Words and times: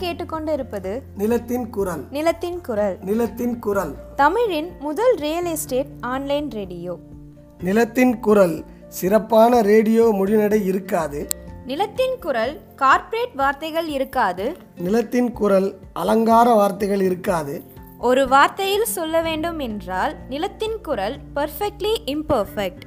கேட்டுக்கொண்டிருப்பது 0.00 1.00
நிலத்தின் 1.16 1.70
குரல். 1.70 2.06
நிலத்தின் 2.10 2.60
குரல். 2.60 2.98
நிலத்தின் 3.00 3.58
குரல். 3.58 3.94
தமிழின் 4.16 4.70
முதல் 4.80 5.14
ரியல் 5.14 5.44
எஸ்டேட் 5.44 5.86
ஆன்லைன் 6.00 6.50
ரேடியோ 6.50 6.98
நிலத்தின் 7.58 8.18
குரல். 8.18 8.64
சிறப்பான 8.88 9.60
ரேடியோ 9.60 10.04
மொழிநடை 10.12 10.64
இருக்காது. 10.64 11.28
நிலத்தின் 11.66 12.16
குரல் 12.20 12.60
கார்ப்பரேட் 12.76 13.34
வார்த்தைகள் 13.34 13.88
இருக்காது. 13.88 14.56
நிலத்தின் 14.76 15.32
குரல் 15.32 15.78
அலங்கார 15.92 16.54
வார்த்தைகள் 16.54 17.00
இருக்காது. 17.00 17.62
ஒரு 17.98 18.24
வார்த்தையில் 18.24 18.82
சொல்ல 18.82 19.22
வேண்டும் 19.22 19.58
என்றால் 19.58 20.14
நிலத்தின் 20.28 20.80
குரல் 20.82 21.16
பர்ஃபெக்ட்லி 21.36 21.94
இம்பர்ஃபெக்ட் 22.06 22.80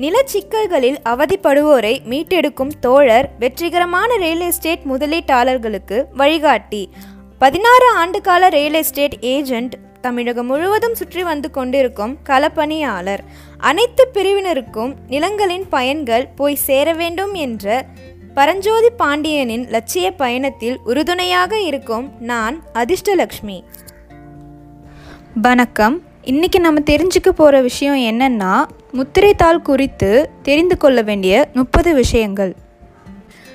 நிலச்சிக்கல்களில் 0.00 0.96
அவதிப்படுவோரை 1.04 1.94
மீட்டெடுக்கும் 2.04 2.72
தோழர் 2.80 3.30
வெற்றிகரமான 3.38 4.16
ரியல் 4.16 4.40
எஸ்டேட் 4.40 4.80
முதலீட்டாளர்களுக்கு 4.90 6.04
வழிகாட்டி. 6.12 6.90
பதினாறு 7.38 7.88
ஆண்டுகால 8.04 8.48
ரியல் 8.48 8.72
எஸ்டேட் 8.72 9.16
ஏஜெண்ட் 9.20 9.70
தமிழகம் 10.00 10.46
முழுவதும் 10.46 10.94
சுற்றி 10.94 11.22
வந்து 11.22 11.50
கொண்டிருக்கும் 11.50 12.18
களப்பணியாளர். 12.28 13.18
அனைத்து 13.58 14.08
பிரிவினருக்கும் 14.14 14.94
நிலங்களின் 15.08 15.68
பயன்கள் 15.68 16.26
போய் 16.26 16.54
சேர 16.54 16.92
வேண்டும் 16.92 17.34
என்ற 17.34 17.86
பரஞ்சோதி 18.34 18.90
பாண்டியனின் 18.90 19.68
லட்சிய 19.68 20.10
பயணத்தில் 20.10 20.78
உறுதுணையாக 20.84 21.60
இருக்கும் 21.60 22.12
நான் 22.18 22.62
அதிர்ஷ்டலக்ஷ்மி. 22.74 23.62
வணக்கம். 25.34 26.02
இன்னைக்கு 26.22 26.60
நம்ம 26.60 26.80
தெரிஞ்சுக்க 26.90 27.28
போகிற 27.28 27.60
விஷயம் 27.60 27.98
என்னென்னா 28.10 28.64
முத்திரைத்தாள் 28.92 29.62
குறித்து 29.62 30.30
தெரிந்து 30.42 30.76
கொள்ள 30.76 31.02
வேண்டிய 31.02 31.34
முப்பது 31.52 31.94
விஷயங்கள். 31.94 32.52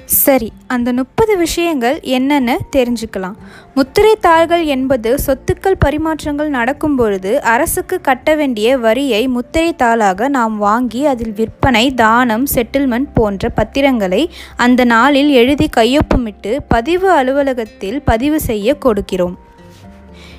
சரி 0.06 0.52
அந்த 0.68 0.94
முப்பது 0.94 1.38
விஷயங்கள் 1.38 2.00
என்னன்னு 2.18 2.56
தெரிஞ்சுக்கலாம். 2.76 3.36
முத்திரைத்தாள்கள் 3.76 4.64
என்பது 4.66 5.20
சொத்துக்கள் 5.26 5.78
பரிமாற்றங்கள் 5.86 6.48
நடக்கும் 6.48 6.96
பொழுது 6.96 7.42
அரசுக்கு 7.42 8.02
கட்ட 8.02 8.36
வேண்டிய 8.36 8.78
வரியை 8.78 9.22
முத்திரைத்தாளாக 9.28 10.28
நாம் 10.28 10.58
வாங்கி 10.58 11.06
அதில் 11.06 11.34
விற்பனை 11.34 11.94
தானம் 11.94 12.46
செட்டில்மெண்ட் 12.56 13.12
போன்ற 13.14 13.50
பத்திரங்களை 13.50 14.30
அந்த 14.56 14.84
நாளில் 14.86 15.30
எழுதி 15.30 15.70
கையொப்பமிட்டு 15.78 16.58
பதிவு 16.68 17.10
அலுவலகத்தில் 17.12 18.02
பதிவு 18.02 18.40
செய்ய 18.40 18.78
கொடுக்கிறோம். 18.86 19.36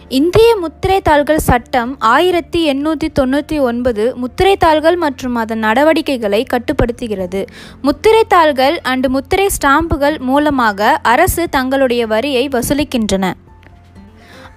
இந்திய 0.08 0.56
முத்திரைத்தாள்கள் 0.56 1.38
சட்டம் 1.38 2.00
ஆயிரத்தி 2.00 2.72
எண்ணூற்றி 2.72 3.08
தொண்ணூற்றி 3.20 3.60
ஒன்பது 3.60 4.16
முத்திரைத்தாள்கள் 4.16 4.96
மற்றும் 4.96 5.34
அதன் 5.34 5.58
நடவடிக்கைகளை 5.58 6.44
கட்டுப்படுத்துகிறது. 6.44 7.46
முத்திரைத்தாள்கள் 7.82 8.80
அண்டு 8.84 9.08
முத்திரை 9.08 9.46
ஸ்டாம்புகள் 9.46 10.18
மூலமாக 10.18 11.00
அரசு 11.02 11.48
தங்களுடைய 11.48 12.06
வரியை 12.06 12.48
வசூலிக்கின்றன. 12.48 13.32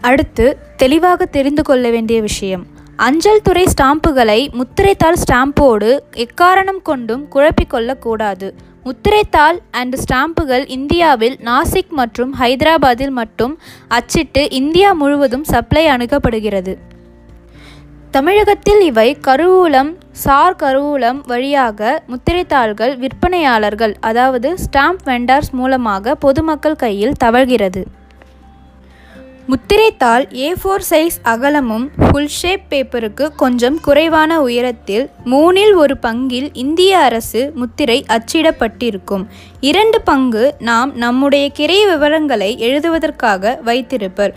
அடுத்து 0.01 0.57
தெளிவாக 0.77 1.25
தெரிந்து 1.25 1.63
கொள்ள 1.63 1.89
வேண்டிய 1.89 2.21
விஷயம். 2.21 2.67
அஞ்சல் 3.05 3.43
துறை 3.43 3.63
ஸ்டாம்புகளை 3.73 4.39
முத்திரைத்தாள் 4.59 5.17
ஸ்டாம்போடு 5.21 5.89
எக்காரணம் 6.23 6.81
கொண்டும் 6.81 7.21
குழப்பிக்கொள்ளக்கூடாது 7.33 8.47
முத்திரைத்தாள் 8.85 9.57
அண்ட் 9.71 9.95
ஸ்டாம்புகள் 10.01 10.65
இந்தியாவில் 10.67 11.35
நாசிக் 11.47 11.93
மற்றும் 11.99 12.31
ஹைதராபாத்தில் 12.39 13.13
மட்டும் 13.19 13.53
அச்சிட்டு 13.97 14.43
இந்தியா 14.59 14.89
முழுவதும் 14.93 15.45
சப்ளை 15.51 15.83
அணுகப்படுகிறது. 15.87 16.73
தமிழகத்தில் 18.11 18.81
இவை 18.81 19.07
கருவூலம் 19.27 19.91
சார் 20.23 20.55
கருவூலம் 20.55 21.21
வழியாக 21.25 22.01
முத்திரைத்தாள்கள் 22.07 22.93
விற்பனையாளர்கள் 22.97 23.95
அதாவது 24.01 24.51
ஸ்டாம்ப் 24.65 25.05
வெண்டார்ஸ் 25.05 25.51
மூலமாக 25.51 26.15
பொதுமக்கள் 26.15 26.75
கையில் 26.75 27.17
தவழ்கிறது. 27.23 27.83
முத்திரைத்தாள் 29.49 30.35
ஏ 30.35 30.53
ஃபோர் 30.53 30.83
சைஸ் 30.89 31.15
அகலமும் 31.23 31.91
ஃபுல் 31.97 32.27
ஷேப் 32.27 32.61
பேப்பருக்கு 32.69 33.29
கொஞ்சம் 33.35 33.79
குறைவான 33.81 34.41
உயரத்தில் 34.41 35.09
மூனில் 35.25 35.73
ஒரு 35.73 35.97
பங்கில் 36.01 36.49
இந்திய 36.53 36.97
அரசு 36.97 37.51
முத்திரை 37.55 38.05
அச்சிடப்பட்டிருக்கும். 38.07 39.25
இரண்டு 39.59 40.01
பங்கு 40.01 40.55
நாம் 40.59 40.95
நம்முடைய 40.95 41.51
கிரை 41.57 41.79
விவரங்களை 41.91 42.57
எழுதுவதற்காக 42.59 43.59
வைத்திருப்பர். 43.63 44.35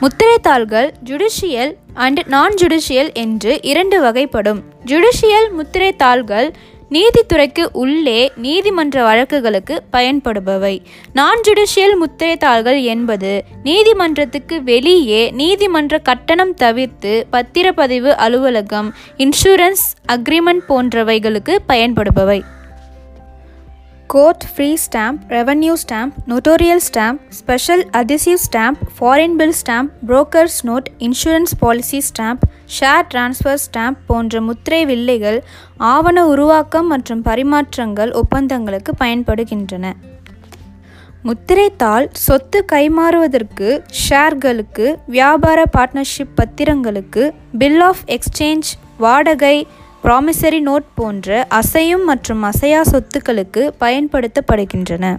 முத்திரைத்தாள்கள் 0.00 0.94
ஜுடிஷியல் 1.04 1.74
அண்ட் 1.94 2.24
நான் 2.26 2.54
ஜுடிஷியல் 2.54 3.14
என்று 3.14 3.58
இரண்டு 3.62 4.02
வகைப்படும். 4.02 4.60
ஜுடிஷியல் 4.84 5.48
முத்திரைத்தாள்கள் 5.50 6.54
நீதித்துறைக்கு 6.90 7.66
உள்ளே 7.72 8.32
நீதிமன்ற 8.36 9.02
வழக்குகளுக்கு 9.02 9.78
பயன்படுபவை. 9.92 10.78
நான் 11.12 11.40
ஜுடிஷியல் 11.48 11.96
முத்திரைத்தாள்கள் 11.98 12.82
என்பது 12.82 13.44
நீதிமன்றத்துக்கு 13.62 14.62
வெளியே 14.62 15.30
நீதிமன்ற 15.30 15.98
கட்டணம் 15.98 16.54
தவிர்த்து 16.54 17.26
பத்திரப்பதிவு 17.32 18.08
அலுவலகம் 18.08 18.94
இன்சூரன்ஸ் 19.16 19.84
அக்ரிமெண்ட் 20.08 20.64
போன்றவைகளுக்கு 20.68 21.58
பயன்படுபவை. 21.68 22.40
Court 24.12 24.44
free 24.54 24.68
stamp 24.84 25.18
revenue 25.28 25.72
stamp 25.82 26.12
notarial 26.26 26.82
stamp 26.88 27.18
special 27.28 27.82
adhesive 27.92 28.40
stamp 28.46 28.78
foreign 28.96 29.34
bill 29.36 29.54
stamp 29.62 29.90
brokers 30.06 30.58
note 30.64 30.88
insurance 30.98 31.54
policy 31.58 32.02
stamp 32.08 32.44
share 32.80 33.06
transfer 33.14 33.58
stamp 33.66 33.98
போன்ற 34.06 34.40
முத்திரை 34.40 34.86
வில்லைகள் 34.86 35.44
ஆவண 35.76 36.26
உருவாக்கம் 36.26 36.86
மற்றும் 36.86 37.22
பரிமாற்றங்கள் 37.24 38.12
ஒப்பந்தங்களுக்கு 38.12 38.92
பயன்படுகின்றன. 39.00 39.92
முத்திரைத்தாள் 41.24 42.08
சொத்து 42.12 42.64
கைமாறுவதற்கு 42.72 43.68
ஷேர்களுக்கு 44.08 44.94
வியாபார 45.06 45.64
பார்ட்னர்ஷிப் 45.76 46.36
பத்திரங்களுக்கு 46.36 47.30
பில் 47.58 47.80
ஆஃப் 47.80 48.04
எக்ஸ்சேஞ்ச் 48.06 48.70
வாடகை 48.98 49.66
ப்ராமிசரி 50.08 50.62
நோட் 50.66 50.84
போன்ற 50.94 51.46
அசையும் 51.50 52.04
மற்றும் 52.04 52.42
அசையா 52.42 52.82
சொத்துக்களுக்கு 52.82 53.70
பயன்படுத்தப்படுகின்றன. 53.80 55.18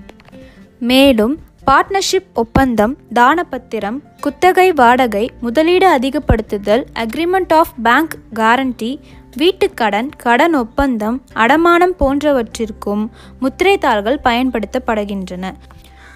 மேலும் 0.80 1.40
பார்ட்னர்ஷிப் 1.68 2.30
ஒப்பந்தம் 2.34 2.98
தானபத்திரம் 3.16 4.00
குத்தகை 4.22 4.74
வாடகை 4.74 5.32
முதலீடு 5.42 6.00
அதிகப்படுத்துதல் 6.00 6.86
அக்ரிமெண்ட் 6.94 7.54
ஆஃப் 7.54 7.68
பேங்க் 7.84 8.18
கேரண்டி 8.34 9.00
வீட்டுக்கடன் 9.38 10.10
கடன் 10.18 10.54
ஒப்பந்தம் 10.54 11.24
அடமானம் 11.34 11.96
போன்றவற்றிற்கும் 12.00 13.10
முத்திரைத்தாள்கள் 13.40 14.20
பயன்படுத்தப்படுகின்றன. 14.24 15.52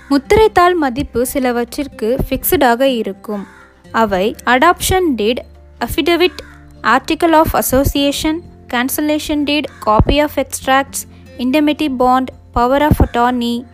முத்திரைத்தாள் 0.10 0.76
மதிப்பு 0.76 1.26
சிலவற்றிற்கு 1.26 2.18
ஃபிக்ஸ்டாக 2.30 2.82
இருக்கும். 2.82 3.48
அவை 3.92 4.36
adoption 4.46 5.14
deed 5.16 5.44
affidavit 5.80 6.40
article 6.82 7.34
of 7.34 7.56
association 7.56 8.52
cancellation 8.74 9.44
deed 9.46 9.64
copy 9.86 10.22
of 10.22 10.32
extracts 10.36 11.00
indemnity 11.38 11.88
bond 12.00 12.26
power 12.52 12.82
of 12.82 13.02
attorney 13.02 13.66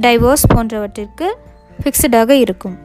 divorce 0.00 0.46
போன்றவற்றிற்கு 0.54 1.34
ஃபிக்ஸ்டாக 1.82 2.30
இருக்கும். 2.30 2.78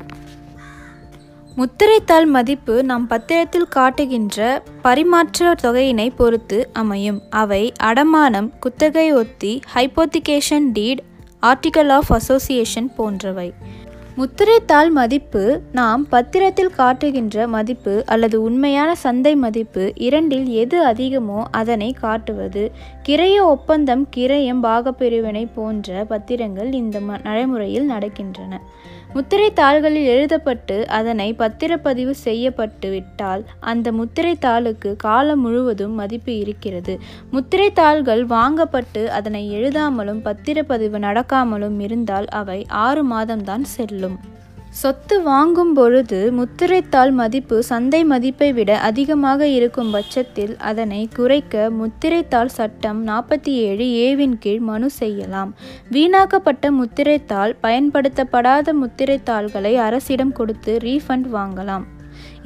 முத்திரைத்தாள் 1.58 2.26
மதிப்பு 2.26 2.84
நாம் 2.84 3.10
பத்திரத்தில் 3.10 3.68
காட்டுகின்ற 3.70 4.64
பரிமாற்ற 4.82 5.56
தொகையினை 5.64 6.16
பொறுத்து 6.16 6.70
அமையும். 6.74 7.22
அவை 7.30 7.74
அடமானம் 7.84 8.50
குத்தகை 8.60 9.12
ஒத்தி 9.12 9.60
hypothecation 9.76 10.72
deed 10.74 11.04
article 11.42 11.90
of 11.90 12.14
association 12.14 12.96
போன்றவை. 12.96 13.54
முத்திரைத்தாள் 14.18 14.90
மதிப்பு 14.92 15.42
நாம் 15.72 16.08
பத்திரத்தில் 16.12 16.70
காட்டுகின்ற 16.76 17.48
மதிப்பு 17.48 18.04
அல்லது 18.06 18.38
உண்மையான 18.42 18.96
சந்தை 18.96 19.36
மதிப்பு 19.36 19.92
இரண்டில் 19.96 20.46
எது 20.56 20.78
அதிகமோ 20.86 21.40
அதனை 21.52 21.96
காட்டுவது. 22.02 22.64
கிரைய 23.08 23.40
ஒப்பந்தம் 23.40 24.08
கிரயம் 24.16 24.62
பாகப்பிரிவினை 24.64 25.48
போன்ற 25.56 26.06
பத்திரங்கள் 26.10 26.74
இந்த 26.74 27.00
ம 27.00 27.18
நடைமுறையில் 27.24 27.90
நடக்கின்றன. 27.90 28.60
முத்திரைத்தாள்களில் 29.14 30.08
எழுதப்பட்டு 30.14 30.86
அதனை 30.88 31.36
பத்திரப்பதிவு 31.40 32.10
செய்யப்பட்டு 32.10 32.90
விட்டால் 32.90 33.46
அந்த 33.60 33.92
முத்திரைத்தாளுக்கு 33.92 34.96
காலம் 34.96 35.40
முழுவதும் 35.40 35.94
மதிப்பு 35.94 36.38
இருக்கிறது. 36.38 37.00
முத்திரைத்தாள்கள் 37.32 38.28
வாங்கப்பட்டு 38.28 39.06
அதனை 39.06 39.44
எழுதாமலும் 39.52 40.24
பத்திரப்பதிவு 40.24 41.00
நடக்காமலும் 41.00 41.80
இருந்தால் 41.80 42.28
அவை 42.28 42.66
ஆறு 42.68 43.04
மாதம்தான் 43.12 43.68
செல்லும். 43.76 44.18
சொத்து 44.82 45.16
வாங்கும் 45.22 45.74
பொழுது 45.74 46.18
முத்திரைத்தாள் 46.38 47.12
மதிப்பு 47.20 47.58
சந்தை 47.64 48.02
மதிப்பை 48.04 48.50
விட 48.54 48.72
அதிகமாக 48.80 49.48
இருக்கும் 49.48 49.92
பட்சத்தில் 49.92 50.54
அதனை 50.70 51.00
குறைக்க 51.14 51.70
முத்திரைத்தாள் 51.80 52.52
சட்டம் 52.58 53.00
நாற்பத்தி 53.08 53.54
ஏழு 53.68 53.86
ஏவின் 54.06 54.36
கீழ் 54.38 54.64
மனு 54.70 54.90
செய்யலாம். 55.02 55.52
வீணாக்கப்பட்ட 55.92 56.72
முத்திரைத்தாள் 56.82 57.54
பயன்படுத்தப்படாத 57.62 58.74
முத்திரைத்தாள்களை 58.82 59.74
அரசிடம் 59.88 60.38
கொடுத்து 60.40 60.74
ரீஃபண்ட் 60.84 61.30
வாங்கலாம். 61.38 61.86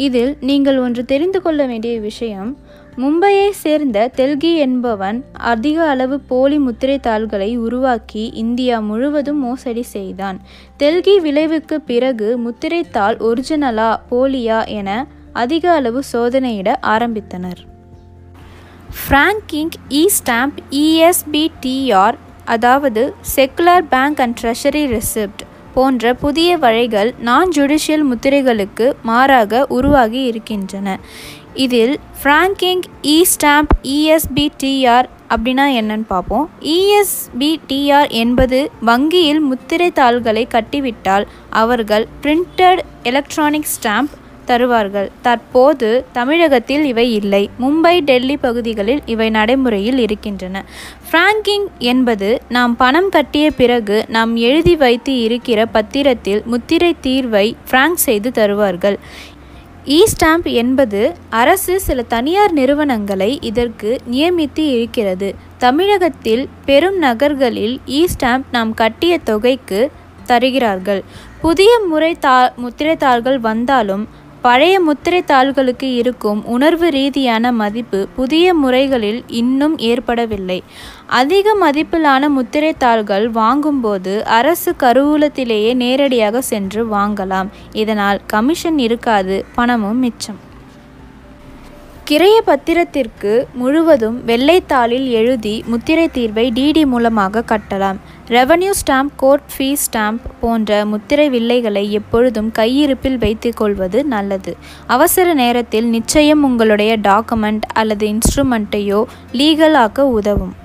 இதில் 0.05 0.31
நீங்கள் 0.49 0.77
ஒன்று 0.77 1.01
தெரிந்து 1.05 1.39
கொள்ள 1.41 1.65
வேண்டிய 1.65 1.95
விஷயம் 1.99 2.51
மும்பையை 2.97 3.49
சேர்ந்த 3.49 4.11
தெல்கி 4.17 4.55
என்பவன் 4.55 5.23
அதிக 5.33 5.87
அளவு 5.89 6.19
போலி 6.19 6.59
முத்திரை 6.59 6.99
தாள்களை 6.99 7.57
உருவாக்கி 7.57 8.31
இந்தியா 8.33 8.79
முழுவதும் 8.79 9.39
மோசடி 9.39 9.81
செய்தான். 9.81 10.39
தெல்கி 10.77 11.19
விளைவுக்கு 11.19 11.81
பிறகு 11.81 12.39
முத்திரைத்தாள் 12.39 13.17
ஒரிஜினலா 13.17 13.95
போலியா 14.11 14.67
என 14.67 15.07
அதிக 15.33 15.71
அளவு 15.71 16.03
சோதனையிட 16.11 16.75
ஆரம்பித்தனர். 16.81 17.67
ஃப்ராங்கிங் 18.99 19.73
இ 19.89 20.05
ஸ்டாம்ப் 20.19 20.57
இஎஸ்பிடிஆர் 20.71 22.17
அதாவது 22.45 23.13
secular 23.35 23.85
bank 23.89 24.21
and 24.21 24.39
treasury 24.41 24.99
receipt 24.99 25.43
போன்ற 25.73 26.13
புதிய 26.13 26.57
வழிகள் 26.57 27.13
நான் 27.19 27.49
ஜுடிஷியல் 27.55 28.03
முத்திரைகளுக்கு 28.11 28.91
மாறாக 29.03 29.65
உருவாகி 29.67 30.23
இருக்கின்றன. 30.23 30.99
இதில் 31.63 31.95
ஃப்ராங்கிங் 32.19 32.83
இ 33.13 33.17
ஸ்டாம்ப் 33.31 33.73
இஎஸ்பிடிஆர் 33.95 35.07
அப்படின்னா 35.33 35.65
என்னன்னு 35.79 36.05
பார்ப்போம். 36.13 36.45
இஎஸ்பிடிஆர் 36.75 38.09
என்பது 38.21 38.59
வங்கியில் 38.89 39.41
முத்திரை 39.49 39.89
தாள்களை 39.99 40.43
கட்டிவிட்டால் 40.55 41.25
அவர்கள் 41.61 42.05
பிரிண்டட் 42.23 42.81
எலக்ட்ரானிக் 43.09 43.71
ஸ்டாம்ப் 43.75 44.15
தருவார்கள். 44.49 45.09
தற்போது 45.25 45.89
தமிழகத்தில் 46.11 46.85
இவை 46.91 47.05
இல்லை. 47.17 47.41
மும்பை 47.63 47.95
டெல்லி 48.01 48.37
பகுதிகளில் 48.45 49.01
இவை 49.13 49.27
நடைமுறையில் 49.37 49.99
இருக்கின்றன. 50.05 50.63
ஃப்ராங்கிங் 51.07 51.67
என்பது 51.91 52.29
நாம் 52.57 52.73
பணம் 52.75 53.09
கட்டிய 53.09 53.51
பிறகு 53.51 53.97
நாம் 54.15 54.33
எழுதி 54.49 54.75
வைத்து 54.83 55.15
இருக்கிற 55.27 55.59
பத்திரத்தில் 55.75 56.41
முத்திரை 56.53 56.91
தீர்வை 57.07 57.47
ஃப்ராங்க் 57.69 58.05
செய்து 58.07 58.31
தருவார்கள். 58.31 58.97
இ 59.85 60.03
ஸ்டாம்ப் 60.11 60.51
என்பது 60.53 61.13
அரசு 61.29 61.79
சில 61.79 62.01
தனியார் 62.01 62.51
நிறுவனங்களை 62.51 63.37
இதற்கு 63.41 63.99
நியமித்து 64.11 64.59
இருக்கிறது. 64.59 65.35
தமிழகத்தில் 65.57 66.49
பெரும் 66.65 66.97
நகர்களில் 66.97 67.79
இ 67.87 68.05
ஸ்டாம்ப் 68.13 68.43
நாம் 68.51 68.73
கட்டிய 68.73 69.17
தொகைக்கு 69.17 69.91
தருகிறார்கள். 70.25 71.03
புதிய 71.41 71.79
முறை 71.87 72.15
தா 72.15 72.53
முத்திரைத்தாள்கள் 72.55 73.39
வந்தாலும் 73.39 74.07
பழைய 74.41 74.79
முத்திரை 74.79 75.23
தாள்களுக்கு 75.23 75.93
இருக்கும் 75.95 76.45
உணர்வு 76.45 76.89
ரீதியான 76.89 77.51
மதிப்பு 77.51 78.07
புதிய 78.15 78.53
முறைகளில் 78.53 79.23
இன்னும் 79.27 79.77
ஏற்படவில்லை. 79.77 80.63
அதிக 81.07 81.55
மதிப்பிலான 81.61 82.29
முத்திரை 82.29 82.73
தாள்கள் 82.73 83.29
வாங்கும்போது 83.29 84.25
அரசு 84.25 84.75
கருவூலத்திலேயே 84.79 85.73
நேரடியாக 85.73 86.41
சென்று 86.41 86.85
வாங்கலாம். 86.85 87.47
இதனால் 87.71 88.21
கமிஷன் 88.25 88.79
இருக்காது 88.79 89.45
பணமும் 89.55 89.99
மிச்சம். 89.99 90.47
கிரைய 92.09 92.37
பத்திரத்திற்கு 92.45 93.31
முழுவதும் 93.53 94.15
வெள்ளைத்தாளில் 94.27 95.07
எழுதி 95.09 95.63
முத்திரை 95.65 96.09
தீர்வை 96.13 96.45
டிடி 96.55 96.85
மூலமாக 96.85 97.43
கட்டலாம். 97.51 97.97
Revenue 98.29 98.71
stamp 98.79 99.11
court 99.15 99.45
fee 99.53 99.83
stamp 99.87 100.23
போன்ற 100.41 100.85
முத்திரை 100.85 101.29
வில்லைகளை 101.29 101.91
எப்பொழுதும் 101.91 102.51
கையிருப்பில் 102.51 103.17
வைத்துக்கொள்வது 103.17 104.05
நல்லது. 104.05 104.57
அவசர 104.87 105.33
நேரத்தில் 105.33 105.85
நிச்சயம் 105.85 106.43
உங்களுடைய 106.43 106.97
டாக்குமெண்ட் 106.97 107.67
அல்லது 107.73 108.07
இன்ஸ்ட்ருமெண்ட்டையோ 108.07 109.03
லீகலாக்க 109.33 109.99
உதவும். 109.99 110.55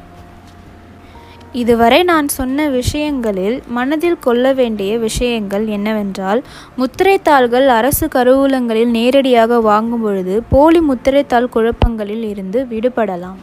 இதுவரை 1.54 2.02
நான் 2.02 2.28
சொன்ன 2.28 2.68
விஷயங்களில் 2.68 3.62
மனதில் 3.66 4.18
கொள்ள 4.18 4.52
வேண்டிய 4.52 4.98
விஷயங்கள் 4.98 5.66
என்னவென்றால் 5.66 6.42
முத்திரைத்தாள்கள் 6.76 7.68
அரசு 7.68 8.06
கருவூலங்களில் 8.06 8.86
நேரடியாக 8.86 9.60
வாங்கும் 9.60 10.02
பொழுது 10.02 10.42
போலி 10.48 10.80
முத்திரைத்தாள் 10.80 11.48
குழப்பங்களில் 11.48 12.28
இருந்து 12.28 12.66
விடுபடலாம். 12.70 13.40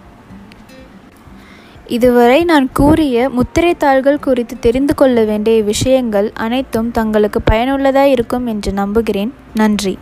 இதுவரை 1.88 2.44
நான் 2.44 2.69
கூறிய 2.74 3.30
முத்திரைத்தாள்கள் 3.30 4.19
குறித்து 4.19 4.60
தெரிந்து 4.60 4.96
கொள்ள 4.96 5.24
வேண்டிய 5.24 5.63
விஷயங்கள் 5.63 6.31
அனைத்தும் 6.34 6.92
தங்களுக்கு 6.92 7.42
பயனுள்ளதாக 7.42 8.08
இருக்கும் 8.08 8.46
என்று 8.46 8.72
நம்புகிறேன். 8.72 9.34
நன்றி. 9.54 9.98